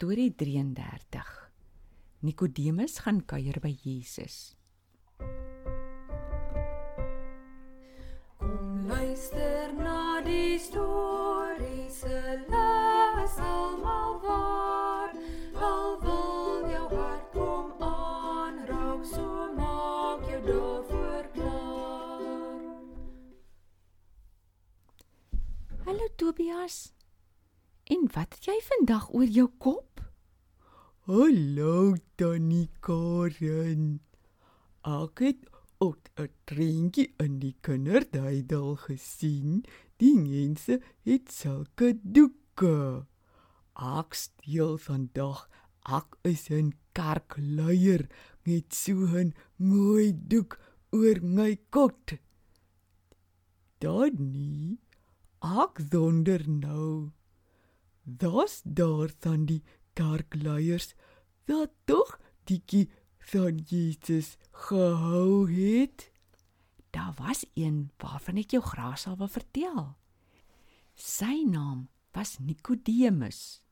Storie 0.00 0.34
33. 0.34 1.50
Nikodemus 2.24 3.02
gaan 3.04 3.18
kuier 3.28 3.58
by 3.60 3.68
Jesus. 3.84 4.56
Kom 8.40 8.86
luister 8.88 9.74
na 9.76 10.22
die 10.24 10.56
storie 10.56 11.84
se 11.92 12.20
les 12.48 13.34
almal 13.44 14.16
waar 14.24 15.12
al 15.68 15.92
wil 16.06 16.64
jou 16.72 16.86
hart 16.94 17.26
kom 17.36 17.68
aanraak 17.84 19.04
so 19.04 19.52
maak 19.58 20.24
jou 20.32 20.40
daarvoor 20.48 21.28
klaar 21.36 22.64
Hallo 25.84 26.08
Tobias. 26.16 26.80
En 27.90 28.08
wat 28.16 28.32
het 28.38 28.44
jy 28.48 28.58
vandag 28.70 29.12
oor 29.12 29.28
jou 29.28 29.48
kop? 29.58 29.89
Hallo 31.08 31.96
Tannie 32.18 32.68
Karen. 32.84 34.00
Ek 34.84 35.22
het 35.24 35.48
ook 35.80 36.10
'n 36.20 36.28
treintjie 36.44 37.14
in 37.16 37.38
die 37.40 37.56
kinderduidel 37.64 38.76
gesien. 38.76 39.64
Die 39.96 40.12
mense 40.14 40.76
het 41.08 41.32
sulke 41.32 41.96
doeke. 42.02 43.06
Ek 43.74 44.12
steel 44.14 44.76
vandag. 44.76 45.48
Ek 45.88 46.18
is 46.22 46.50
'n 46.50 46.76
kerkleier 46.92 48.06
met 48.44 48.74
so 48.74 49.08
'n 49.08 49.32
mooi 49.56 50.12
doek 50.12 50.60
oor 50.92 51.18
my 51.22 51.56
kop. 51.70 52.12
Danny, 53.78 54.76
ek 55.40 55.80
wonder 55.90 56.44
nou. 56.48 57.10
Das 58.04 58.60
daar 58.64 59.10
van 59.20 59.46
die 59.46 59.62
kerkleiers 59.92 60.94
wat 61.46 61.70
tog 61.84 62.18
diekie 62.44 62.90
van 63.30 63.58
Jesus 63.66 64.36
gehou 64.50 65.50
het. 65.50 66.10
Daar 66.90 67.14
was 67.18 67.46
een 67.54 67.90
waarvan 67.96 68.36
ek 68.42 68.50
jou 68.56 68.62
graag 68.64 68.98
sal 68.98 69.16
wil 69.16 69.30
vertel. 69.30 69.96
Sy 70.94 71.44
naam 71.46 71.88
was 72.12 72.38
Nikodemus. 72.42 73.62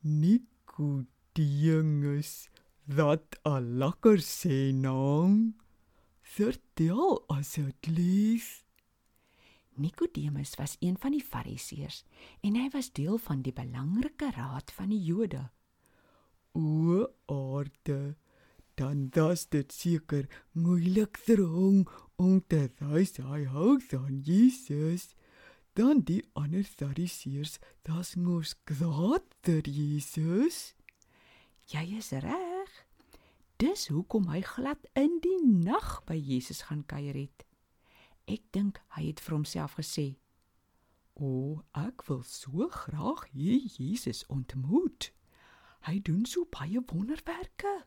Nikodemus, 0.00 1.10
wat 2.84 3.38
'n 3.44 3.78
lekker 3.78 4.20
se 4.20 4.70
naam. 4.72 5.56
Vertel 6.22 7.24
asseblief. 7.26 8.67
Nikodemus 9.78 10.54
was 10.58 10.76
een 10.80 10.98
van 10.98 11.14
die 11.14 11.24
Fariseërs 11.24 12.02
en 12.46 12.56
hy 12.58 12.68
was 12.74 12.92
deel 12.92 13.18
van 13.18 13.42
die 13.42 13.54
belangrike 13.54 14.30
raad 14.36 14.72
van 14.74 14.92
die 14.92 15.00
Jode. 15.02 15.48
O 16.58 17.06
aarde, 17.26 18.16
dan 18.74 19.08
was 19.14 19.46
dit 19.48 19.72
seker 19.72 20.26
moeilik 20.52 21.18
vir 21.26 21.42
hom 21.46 21.84
om 22.16 22.40
te 22.46 22.68
wys 22.80 23.16
hy 23.22 23.44
hou 23.52 23.78
van 23.90 24.20
Jesus. 24.26 25.12
Dan 25.78 26.02
die 26.06 26.24
ander 26.34 26.66
Fariseërs, 26.66 27.58
das 27.86 28.16
mos 28.18 28.56
kwaad 28.66 29.26
vir 29.46 29.66
Jesus. 29.70 30.74
Jy 31.70 31.84
is 31.98 32.10
reg. 32.24 32.72
Dis 33.58 33.88
hoekom 33.90 34.30
hy 34.30 34.40
glad 34.46 34.86
in 34.98 35.18
die 35.22 35.38
nag 35.42 36.00
by 36.06 36.14
Jesus 36.14 36.64
gaan 36.68 36.84
kuier 36.86 37.16
het. 37.18 37.47
Ek 38.28 38.44
dink 38.52 38.80
hy 38.96 39.06
het 39.08 39.20
vir 39.24 39.38
homself 39.38 39.78
gesê: 39.80 40.18
O, 41.16 41.62
ek 41.72 42.04
wil 42.08 42.22
so 42.22 42.68
graag 42.68 43.24
hier 43.32 43.64
Jesus 43.78 44.26
ontmoet. 44.26 45.10
"Hy 45.86 46.00
doen 46.00 46.26
so 46.26 46.44
baie 46.44 46.82
wonderwerke. 46.92 47.86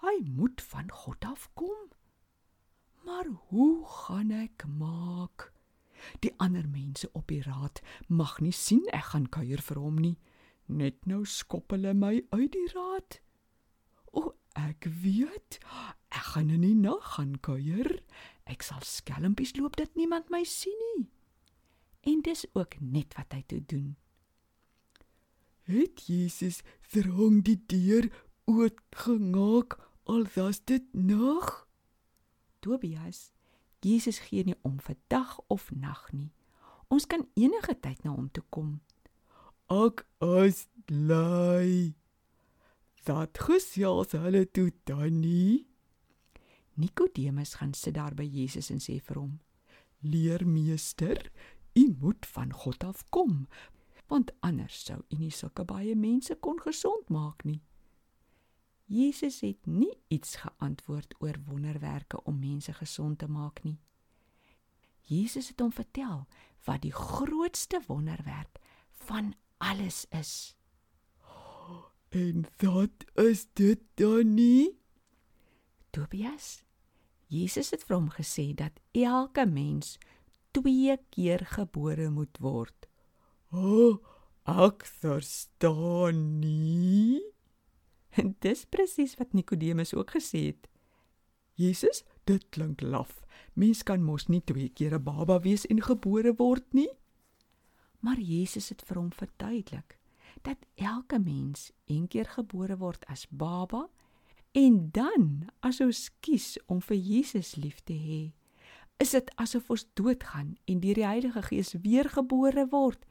Hy 0.00 0.16
moet 0.24 0.62
van 0.62 0.90
God 0.90 1.24
afkom." 1.24 1.92
Maar 3.04 3.26
hoe 3.48 3.84
gaan 3.86 4.30
ek 4.30 4.64
maak? 4.66 5.52
Die 6.20 6.32
ander 6.36 6.68
mense 6.68 7.08
op 7.12 7.28
die 7.28 7.42
raad 7.42 7.82
mag 8.08 8.40
nie 8.40 8.52
sien 8.52 8.84
ek 8.92 9.12
gaan 9.12 9.28
kuier 9.28 9.60
vir 9.62 9.80
hom 9.80 10.00
nie. 10.00 10.16
Net 10.66 11.06
nou 11.06 11.24
skop 11.28 11.74
hulle 11.76 11.92
my 11.94 12.14
uit 12.32 12.52
die 12.52 12.68
raad. 12.72 13.20
O, 14.12 14.32
ek 14.56 14.88
weet. 15.02 15.60
Ek 16.08 16.32
gaan 16.32 16.50
in 16.50 16.64
die 16.64 16.76
nag 16.78 17.16
gaan 17.16 17.36
kuier. 17.44 18.00
Ek 18.44 18.62
sal 18.62 18.82
skelmpies 18.84 19.54
loop 19.56 19.76
dat 19.80 19.94
niemand 19.94 20.30
my 20.30 20.44
sien 20.44 20.80
nie. 20.94 21.06
En 22.04 22.20
dis 22.20 22.44
ook 22.52 22.76
net 22.80 23.14
wat 23.16 23.32
hy 23.32 23.42
toe 23.48 23.62
doen. 23.66 23.94
Het 25.64 26.06
Jesus 26.06 26.60
hom 27.16 27.40
die 27.40 27.56
deur 27.66 28.10
oopgemaak 28.44 29.78
al 30.04 30.26
was 30.34 30.60
dit 30.64 30.84
nag? 30.92 31.64
Tobias, 32.60 33.30
Jesus 33.80 34.18
gee 34.28 34.44
nie 34.44 34.56
om 34.62 34.76
vir 34.80 34.96
dag 35.08 35.38
of 35.48 35.70
nag 35.72 36.12
nie. 36.12 36.32
Ons 36.92 37.08
kan 37.08 37.24
enige 37.34 37.74
tyd 37.80 38.04
na 38.04 38.12
hom 38.12 38.28
toe 38.32 38.44
kom. 38.52 38.80
Ek 39.72 40.04
is 40.20 40.66
bly. 40.88 41.94
Dat 43.08 43.40
gesels 43.40 44.12
hulle 44.16 44.44
toe 44.52 44.70
dan 44.88 45.20
nie. 45.20 45.64
Nikodemus 46.74 47.54
gaan 47.54 47.74
sit 47.74 47.94
daar 47.94 48.14
by 48.14 48.24
Jesus 48.26 48.70
en 48.70 48.80
sê 48.82 49.00
vir 49.00 49.20
hom: 49.20 49.40
"Leermeester, 50.00 51.30
u 51.74 51.96
moet 52.00 52.26
van 52.26 52.52
God 52.52 52.84
af 52.84 53.04
kom, 53.10 53.46
want 54.06 54.32
anders 54.40 54.84
sou 54.84 54.98
u 55.10 55.16
nie 55.16 55.30
sulke 55.30 55.64
baie 55.64 55.94
mense 55.94 56.34
kon 56.34 56.60
gesond 56.60 57.08
maak 57.08 57.44
nie." 57.44 57.62
Jesus 58.84 59.40
het 59.40 59.66
nie 59.66 59.92
iets 60.08 60.36
geantwoord 60.36 61.14
oor 61.18 61.38
wonderwerke 61.46 62.22
om 62.24 62.38
mense 62.38 62.72
gesond 62.72 63.18
te 63.18 63.26
maak 63.26 63.62
nie. 63.64 63.78
Jesus 65.00 65.48
het 65.48 65.60
hom 65.60 65.72
vertel 65.72 66.26
wat 66.64 66.82
die 66.82 66.92
grootste 66.92 67.80
wonderwerk 67.86 68.60
van 69.06 69.34
alles 69.58 70.04
is. 70.10 70.56
En 72.14 72.44
wat 72.62 73.04
is 73.14 73.46
dit 73.52 73.80
dan 73.94 74.34
nie? 74.34 74.83
Tobias, 75.94 76.64
Jesus 77.30 77.70
het 77.70 77.84
vir 77.86 77.94
hom 77.94 78.08
gesê 78.10 78.48
dat 78.58 78.80
elke 78.98 79.44
mens 79.46 79.94
twee 80.54 80.96
keer 81.14 81.44
gebore 81.54 82.08
moet 82.10 82.40
word. 82.42 82.88
O, 83.54 83.62
oh, 83.62 84.00
ek 84.50 84.82
verstaan 85.00 86.40
nie. 86.42 87.22
En 88.18 88.34
dis 88.42 88.64
presies 88.66 89.14
wat 89.18 89.38
Nikodemus 89.38 89.94
ook 89.94 90.16
gesê 90.18 90.48
het. 90.50 90.68
Jesus, 91.54 92.02
dit 92.26 92.42
klink 92.50 92.82
laf. 92.82 93.22
Mens 93.54 93.82
kan 93.86 94.02
mos 94.02 94.26
nie 94.26 94.42
twee 94.42 94.68
keer 94.68 94.98
'n 94.98 95.04
baba 95.04 95.38
wees 95.46 95.66
en 95.66 95.80
gebore 95.82 96.34
word 96.34 96.66
nie. 96.74 96.90
Maar 98.00 98.18
Jesus 98.18 98.68
het 98.68 98.82
vir 98.82 98.96
hom 98.98 99.12
verduidelik 99.12 99.98
dat 100.42 100.58
elke 100.74 101.18
mens 101.18 101.72
een 101.86 102.08
keer 102.08 102.26
gebore 102.26 102.76
word 102.76 103.06
as 103.06 103.26
baba 103.30 103.88
en 104.54 104.90
dan 104.94 105.48
as 105.66 105.80
ons 105.82 106.06
kies 106.22 106.54
om 106.70 106.80
vir 106.84 106.96
Jesus 106.96 107.56
lief 107.58 107.80
te 107.82 107.96
hê, 107.98 108.22
is 109.02 109.14
dit 109.16 109.30
asof 109.42 109.72
ons 109.74 109.86
doodgaan 109.98 110.54
en 110.70 110.82
deur 110.82 111.00
die 111.00 111.06
Heilige 111.06 111.42
Gees 111.48 111.74
weergebore 111.82 112.68
word 112.70 113.02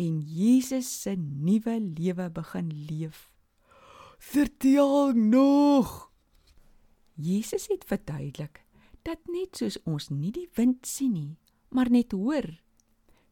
en 0.00 0.22
Jesus 0.24 0.88
se 1.02 1.12
nuwe 1.20 1.76
lewe 1.80 2.30
begin 2.32 2.70
leef. 2.88 3.28
Vertel 4.18 5.12
nog. 5.12 6.08
Jesus 7.14 7.68
het 7.68 7.84
verduidelik 7.84 8.64
dat 9.04 9.20
net 9.28 9.60
soos 9.60 9.76
ons 9.88 10.08
nie 10.08 10.32
die 10.32 10.48
wind 10.56 10.88
sien 10.88 11.12
nie, 11.12 11.36
maar 11.68 11.90
net 11.92 12.12
hoor, 12.12 12.48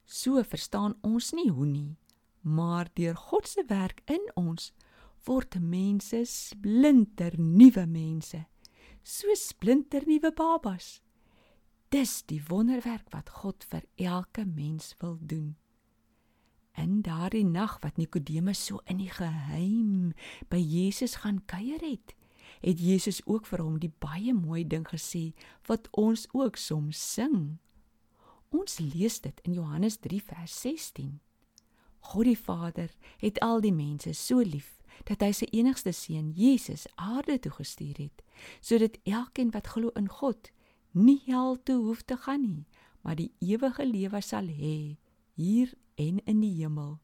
so 0.05 0.41
verstaan 0.45 0.97
ons 1.05 1.33
nie 1.37 1.49
hoe 1.53 1.67
nie, 1.69 1.97
maar 2.41 2.89
deur 2.97 3.17
God 3.17 3.49
se 3.49 3.65
werk 3.69 4.01
in 4.09 4.25
ons 4.37 4.73
word 5.27 5.59
mense 5.61 6.23
splinter 6.29 7.35
nuwe 7.39 7.87
mense, 7.87 8.45
so 9.03 9.35
splinter 9.35 10.07
nuwe 10.07 10.33
babas. 10.37 10.99
Dis 11.89 12.21
die 12.29 12.43
wonderwerk 12.51 13.09
wat 13.15 13.31
God 13.41 13.65
vir 13.71 13.87
elke 13.97 14.45
mens 14.45 14.93
wil 15.01 15.17
doen. 15.21 15.57
In 16.79 17.01
daardie 17.03 17.47
nag 17.47 17.79
wat 17.83 17.97
Nikodemus 17.97 18.61
so 18.69 18.83
in 18.87 19.01
die 19.01 19.11
geheim 19.11 20.13
by 20.53 20.61
Jesus 20.61 21.23
gaan 21.25 21.41
kuier 21.51 21.81
het, 21.83 22.15
het 22.61 22.79
Jesus 22.81 23.23
ook 23.27 23.49
vir 23.49 23.63
hom 23.65 23.79
die 23.83 23.93
baie 24.05 24.35
mooi 24.35 24.67
ding 24.67 24.87
gesê 24.87 25.33
wat 25.67 25.89
ons 25.91 26.29
ook 26.37 26.61
soms 26.61 27.01
sing. 27.01 27.59
Ons 28.55 28.79
lees 28.79 29.19
dit 29.25 29.41
in 29.45 29.57
Johannes 29.59 29.99
3 30.05 30.21
vers 30.31 30.61
16. 30.61 31.19
God 32.13 32.25
die 32.29 32.39
Vader 32.39 32.93
het 33.19 33.41
al 33.45 33.61
die 33.65 33.75
mense 33.75 34.15
so 34.15 34.45
lief 34.45 34.78
dat 35.05 35.23
hy 35.23 35.33
sy 35.33 35.49
enigste 35.53 35.93
seun 35.93 36.33
Jesus 36.35 36.87
aarde 36.97 37.39
toe 37.39 37.53
gestuur 37.53 37.99
het 37.99 38.23
sodat 38.61 38.99
elkeen 39.05 39.51
wat 39.55 39.71
glo 39.75 39.95
in 39.99 40.09
God 40.09 40.51
nie 40.93 41.21
hel 41.27 41.59
toe 41.63 41.79
hoef 41.85 42.03
te 42.03 42.17
gaan 42.17 42.43
nie, 42.43 42.67
maar 43.03 43.19
die 43.19 43.33
ewige 43.39 43.87
lewe 43.87 44.21
sal 44.23 44.49
hê 44.51 44.97
hier 45.39 45.75
en 45.95 46.19
in 46.25 46.41
die 46.43 46.55
hemel. 46.63 46.99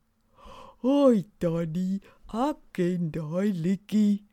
Hoi, 0.85 1.25
Daddy, 1.41 2.01
Ek 2.35 2.59
ken 2.75 3.11
daai 3.15 3.53
liedjie. 3.53 4.25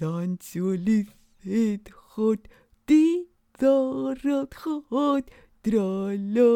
Dan 0.00 0.38
so 0.42 0.74
lief 0.74 1.14
het 1.44 1.90
God 2.14 2.48
die 2.90 3.28
wêreld 3.60 4.54
gehad. 4.58 5.30
Dra 5.62 6.16
la 6.34 6.50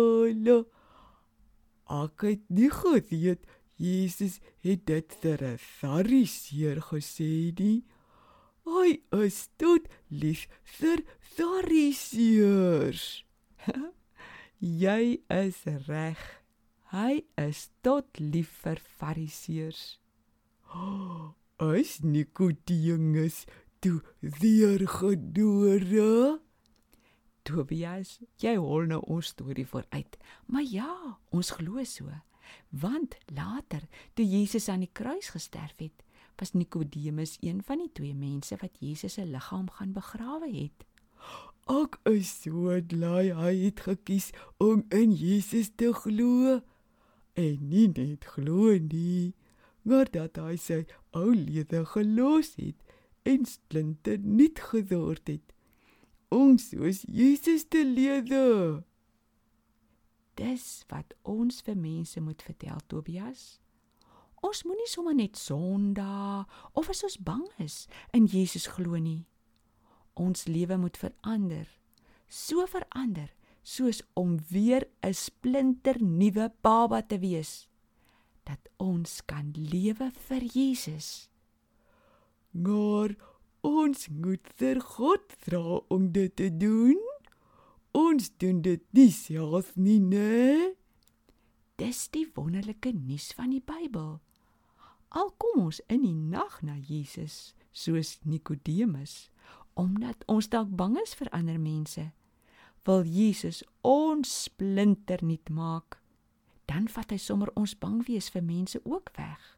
la. 0.47 0.59
Ek 2.03 2.27
het 2.27 2.43
nie 2.51 2.71
geweet 2.71 3.47
Jesus 3.79 4.41
het 4.67 4.87
dit 4.87 5.15
vir 5.23 5.39
'n 5.55 5.59
fariseer 5.59 6.83
gesê 6.91 7.55
nie. 7.59 7.85
Hy 8.67 9.01
is 9.25 9.49
tot 9.57 9.87
lief 10.11 10.49
vir 10.65 10.99
fariseërs. 11.37 13.25
Jy 14.83 15.23
is 15.31 15.63
reg. 15.87 16.19
Hy 16.91 17.23
is 17.37 17.71
tot 17.83 18.19
lief 18.19 18.51
vir 18.65 18.79
fariseërs. 18.99 20.01
Is 21.59 21.99
Nikodemus 22.03 23.47
toe 23.81 24.03
weer 24.21 24.87
gedore? 24.87 26.39
Tobias, 27.43 28.19
jy 28.39 28.55
hol 28.61 28.87
nou 28.91 29.01
ons 29.11 29.31
storie 29.33 29.67
vooruit. 29.67 30.19
Maar 30.47 30.67
ja, 30.69 30.91
ons 31.35 31.51
glo 31.57 31.83
so. 31.89 32.13
Want 32.69 33.17
later, 33.35 33.83
toe 34.15 34.27
Jesus 34.29 34.69
aan 34.69 34.85
die 34.85 34.93
kruis 34.93 35.29
gesterf 35.29 35.77
het, 35.77 36.05
was 36.39 36.53
Nikodemus 36.53 37.37
een 37.41 37.63
van 37.63 37.79
die 37.83 37.91
twee 37.93 38.15
mense 38.15 38.57
wat 38.61 38.79
Jesus 38.81 39.13
se 39.19 39.27
liggaam 39.27 39.71
gaan 39.71 39.93
begrawe 39.93 40.51
het. 40.53 40.87
Ek 41.69 41.99
is 42.09 42.31
so 42.43 42.79
bly 42.91 43.29
hy 43.37 43.53
het 43.67 43.83
gekies 43.85 44.31
om 44.63 44.85
in 44.95 45.13
Jesus 45.13 45.69
te 45.77 45.91
glo. 45.93 46.61
En 47.37 47.59
nie 47.69 47.89
net 47.93 48.25
glo 48.25 48.73
nie, 48.79 49.35
maar 49.83 50.09
dat 50.15 50.41
hy 50.41 50.57
sy 50.57 50.81
ou 51.13 51.35
lewe 51.35 51.85
gelos 51.93 52.55
het 52.57 52.97
en 53.29 53.45
splinte 53.45 54.17
nuut 54.23 54.63
geword 54.71 55.29
het. 55.29 55.45
Om 56.33 56.57
soos 56.63 57.03
Jesus 57.05 57.67
te 57.69 57.85
lewe. 57.85 58.83
Dis 60.39 60.85
wat 60.93 61.17
ons 61.27 61.63
vir 61.67 61.75
mense 61.75 62.21
moet 62.23 62.43
vertel, 62.47 62.79
Tobias. 62.87 63.59
Ons 64.45 64.63
moenie 64.63 64.87
sommer 64.87 65.17
net 65.19 65.35
Sondag 65.37 66.47
of 66.79 66.91
as 66.93 67.03
ons 67.03 67.19
bang 67.27 67.43
is 67.59 67.87
in 68.15 68.29
Jesus 68.31 68.69
glo 68.71 69.01
nie. 69.03 69.27
Ons 70.15 70.47
lewe 70.47 70.79
moet 70.79 70.99
verander. 70.99 71.67
So 72.31 72.67
verander 72.71 73.33
soos 73.67 74.03
om 74.15 74.39
weer 74.51 74.87
'n 75.03 75.15
splinter 75.15 75.99
nuwe 76.03 76.53
baba 76.63 77.03
te 77.03 77.19
wees 77.19 77.69
dat 78.45 78.71
ons 78.77 79.21
kan 79.27 79.53
lewe 79.53 80.11
vir 80.29 80.43
Jesus. 80.43 81.29
Maar 82.51 83.17
ons 83.61 84.09
moet 84.09 84.47
vir 84.57 84.81
God 84.81 85.33
vra 85.45 85.81
om 85.89 86.13
dit 86.13 86.37
te 86.37 86.49
doen. 86.57 87.08
Ons 87.99 88.31
doen 88.39 88.61
dit 88.63 88.83
nie 88.95 89.11
self 89.11 89.75
nie, 89.77 89.99
né? 89.99 90.75
Dis 91.79 92.07
die 92.15 92.27
wonderlike 92.37 92.93
nuus 92.95 93.33
van 93.35 93.51
die 93.51 93.63
Bybel. 93.63 94.19
Al 95.19 95.31
kom 95.41 95.65
ons 95.65 95.81
in 95.91 96.05
die 96.05 96.15
nag 96.15 96.61
na 96.63 96.77
Jesus, 96.77 97.55
soos 97.73 98.19
Nikodemus, 98.23 99.31
omdat 99.79 100.23
ons 100.31 100.51
dalk 100.53 100.71
bang 100.79 100.99
is 101.03 101.15
vir 101.19 101.31
ander 101.35 101.59
mense, 101.59 102.11
wil 102.87 103.07
Jesus 103.07 103.63
ons 103.87 104.31
splinter 104.45 105.25
nuut 105.25 105.51
maak. 105.51 105.99
Dan 106.69 106.91
vat 106.93 107.15
hy 107.15 107.19
sommer 107.19 107.51
ons 107.57 107.75
bang 107.81 108.03
wees 108.07 108.29
vir 108.35 108.45
mense 108.45 108.81
ook 108.85 109.11
weg. 109.17 109.55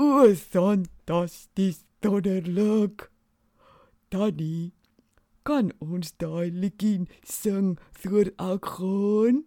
O, 0.00 0.26
fantasties, 0.34 1.84
wonderlik. 2.02 3.08
Danny, 4.10 4.72
kan 5.50 5.72
ons 5.82 6.12
daai 6.22 6.46
liedjie 6.54 7.08
sing 7.26 7.74
voor 8.02 8.28
ek 8.38 8.66
gaan? 8.76 9.40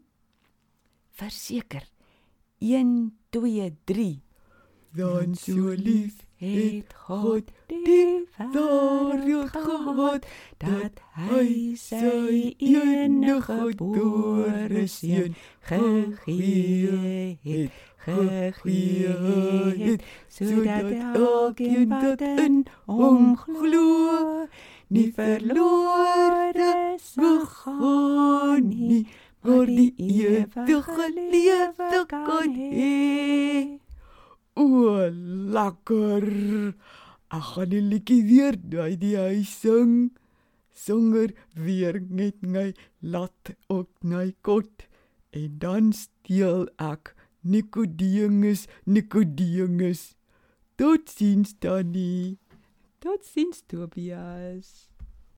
Verseker. 1.15 1.85
1 2.59 3.13
2 3.31 3.69
3 3.87 4.09
Dan 4.99 5.35
so 5.35 5.71
lief 5.79 6.25
het 6.43 6.93
God 7.05 7.51
die 7.67 8.27
wêreld 8.37 9.55
gehad 9.65 10.27
dat 10.63 10.99
hy 11.27 11.75
sy 11.79 12.55
enige 12.57 13.57
gebore 13.77 14.83
seun 14.87 15.35
gegee 15.69 17.37
het 17.47 17.71
gegee 18.05 19.13
het 19.83 20.01
sodat 20.27 20.91
elkeen 21.15 21.89
wat 21.89 22.21
in 22.21 22.65
hom 22.85 23.35
glo 23.45 24.47
nie 24.87 25.11
verlore 25.15 26.73
sal 27.11 27.39
gaan 27.45 28.67
nie 28.67 29.05
maar 29.43 29.65
die 29.65 29.93
ewige 29.97 31.07
lewe 31.15 32.05
kan 32.07 32.59
hê 32.75 33.82
O, 34.55 35.09
lekker. 35.55 36.25
Ek 37.33 37.45
gaan 37.53 37.71
die 37.71 37.81
liedjie 37.81 38.21
weer 38.29 38.57
by 38.57 38.91
die 39.01 39.15
huis 39.17 39.49
sing. 39.63 40.11
Songer 40.73 41.33
weer 41.57 41.97
net 42.09 42.41
my 42.45 42.71
laat 43.01 43.53
op 43.73 43.89
my 44.05 44.27
kot 44.45 44.85
en 45.33 45.57
dan 45.61 45.91
steel 45.97 46.67
ek 46.77 47.15
Nikodemus, 47.43 48.67
Nikodemus. 48.85 50.13
Tot 50.77 51.09
sins 51.09 51.57
Danny. 51.59 52.37
Tot 53.01 53.25
sins 53.25 53.65
Tobias. 53.67 54.92